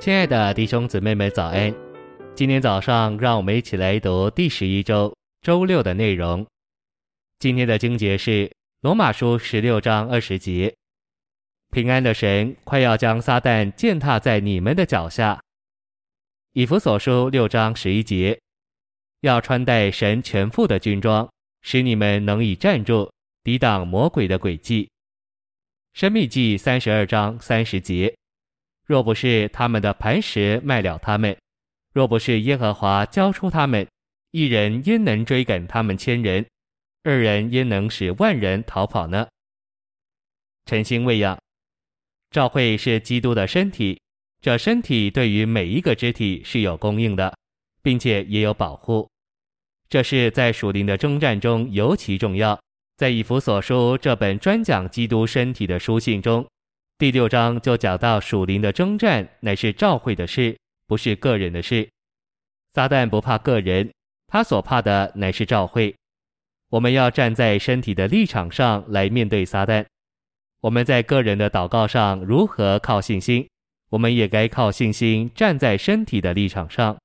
[0.00, 1.74] 亲爱的弟兄姊妹们，早安！
[2.34, 6.46] 今天早上，让我们一起来读第十一周周六的内容。
[7.38, 8.50] 今天的经节是
[8.80, 10.74] 罗马书十六章二十节
[11.70, 15.38] ：“平安的神快要将撒旦践踏在你们的脚下。”
[16.54, 18.40] 以弗所书六章十一节
[19.20, 21.30] ：“要穿戴神全副的军装，
[21.60, 23.12] 使你们能以站住，
[23.44, 24.88] 抵挡魔鬼的诡计。”
[25.92, 28.16] 申命记三十二章三十节。
[28.90, 31.36] 若不是他们的磐石卖了他们，
[31.92, 33.86] 若不是耶和华交出他们，
[34.32, 36.44] 一人焉能追赶他们千人？
[37.04, 39.28] 二人焉能使万人逃跑呢？
[40.66, 41.38] 晨星喂养，
[42.32, 44.00] 教会是基督的身体，
[44.40, 47.32] 这身体对于每一个肢体是有供应的，
[47.82, 49.08] 并且也有保护。
[49.88, 52.60] 这是在属灵的征战中尤其重要。
[52.96, 56.44] 在以弗所书这本专讲基督身体的书信中。
[57.00, 60.54] 第六章就讲到属灵的征战乃是教会的事，
[60.86, 61.88] 不是个人的事。
[62.74, 63.90] 撒旦不怕个人，
[64.26, 65.96] 他所怕的乃是教会。
[66.68, 69.86] 我们要站在身体的立场上来面对撒旦。
[70.60, 73.48] 我们在个人的祷告上如何靠信心，
[73.88, 76.98] 我们也该靠信心站在身体的立场上。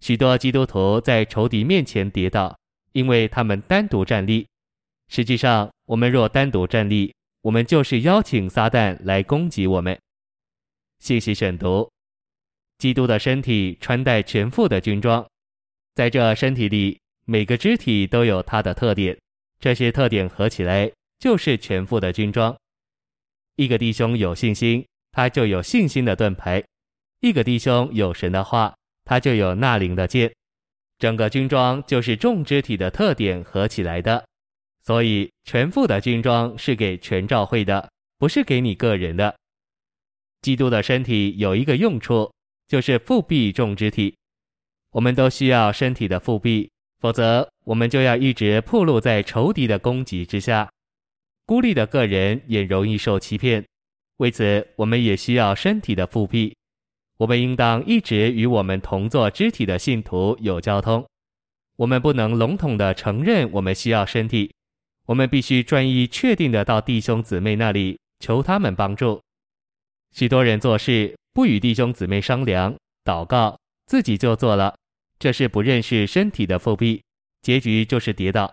[0.00, 2.58] 许多基督徒在仇敌面前跌倒，
[2.90, 4.44] 因为他们单独站立。
[5.06, 9.98] 实际上，我们若单独站立，我们就是邀请撒旦来攻击我们。
[10.98, 11.90] 信息选读：
[12.78, 15.26] 基督的身体穿戴全副的军装，
[15.94, 19.14] 在这身体里，每个肢体都有它的特点，
[19.60, 22.56] 这些特点合起来就是全副的军装。
[23.56, 26.62] 一个弟兄有信心，他就有信心的盾牌；
[27.20, 30.34] 一个弟兄有神的话，他就有纳灵的剑。
[30.98, 34.24] 整个军装就是众肢体的特点合起来的。
[34.86, 39.34] 所以，全副的军装是给全教会的，不是给你个人的。
[40.42, 42.30] 基督的身体有一个用处，
[42.68, 44.14] 就是复辟众肢体。
[44.90, 50.70] 我们都需要身体的复辟，否则我们就要一直暴露在仇敌的攻击之下。
[51.46, 53.64] 孤立的个人也容易受欺骗，
[54.18, 56.54] 为此我们也需要身体的复辟。
[57.16, 61.02] 我们应当一直与我们同作肢体的信徒有交通。
[61.76, 64.52] 我们不能笼统地承认我们需要身体。
[65.06, 69.20] 我们必须专一确定地到弟兄姊妹那里求他们帮助。
[70.12, 74.74] 许多人做事不与弟兄姊妹商量、祷告，自己就做了，
[75.18, 77.02] 这是不认识身体的覆庇，
[77.42, 78.52] 结局就是跌倒。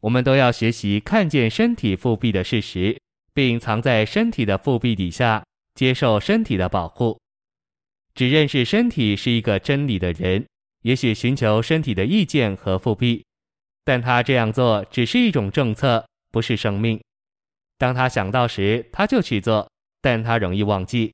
[0.00, 3.00] 我们都要学习看见身体覆庇的事实，
[3.32, 5.42] 并藏在身体的覆庇底下，
[5.74, 7.18] 接受身体的保护。
[8.14, 10.44] 只认识身体是一个真理的人，
[10.82, 13.24] 也许寻求身体的意见和覆庇。
[13.84, 17.00] 但他这样做只是一种政策，不是生命。
[17.76, 21.12] 当他想到时，他就去做，但他容易忘记。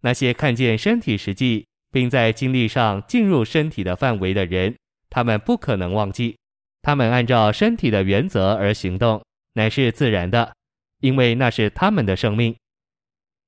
[0.00, 4.74] 那些看见身体实际，并在经历上进入身体的范围的人，
[5.08, 6.36] 他们不可能忘记。
[6.80, 10.52] 他们按照身体的原则而行动，乃是自然的，
[11.00, 12.56] 因为那是他们的生命。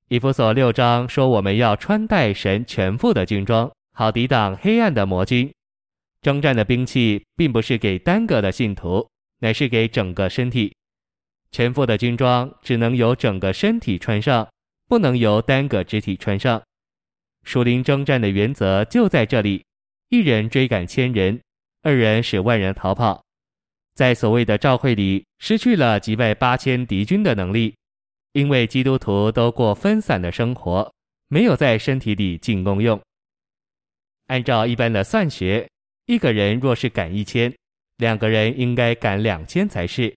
[0.07, 5.51] 以弗所六章说，我们要穿戴神全副的军装，好抵挡黑暗的魔军。
[6.25, 9.07] 征战的兵器并不是给单个的信徒，
[9.41, 10.75] 乃是给整个身体。
[11.51, 14.49] 全副的军装只能由整个身体穿上，
[14.87, 16.59] 不能由单个肢体穿上。
[17.43, 19.63] 属灵征战的原则就在这里：
[20.09, 21.39] 一人追赶千人，
[21.83, 23.23] 二人使万人逃跑。
[23.93, 27.75] 在所谓的教会里，失去了击败八千敌军的能力，
[28.31, 30.91] 因为基督徒都过分散的生活，
[31.27, 32.99] 没有在身体里进功用。
[34.25, 35.69] 按照一般的算学。
[36.05, 37.51] 一个人若是赶一千，
[37.97, 40.13] 两个人应该赶两千才是。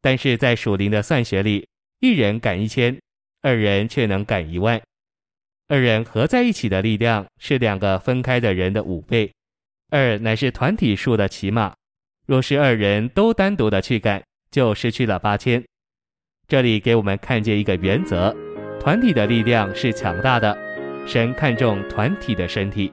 [0.00, 1.66] 但是在属灵的算学里，
[2.00, 2.98] 一人赶一千，
[3.42, 4.80] 二人却能赶一万。
[5.66, 9.30] 二人合在一起的力量是两个分开的人的五倍。
[9.90, 11.74] 二乃是团体数的起码。
[12.26, 15.62] 若是二人都单独的去赶，就失去了八千。
[16.46, 18.34] 这里给我们看见一个原则：
[18.80, 20.56] 团体的力量是强大的。
[21.06, 22.92] 神看重团体的身体。